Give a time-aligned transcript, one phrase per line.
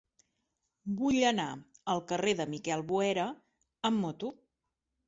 [1.01, 1.45] Vull anar
[1.95, 3.31] al carrer de Miquel Boera
[3.93, 4.35] amb moto.